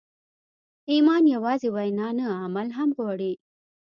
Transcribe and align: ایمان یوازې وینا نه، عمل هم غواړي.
ایمان 0.91 1.23
یوازې 1.35 1.69
وینا 1.75 2.07
نه، 2.19 2.25
عمل 2.43 2.67
هم 2.77 2.89
غواړي. 2.97 3.33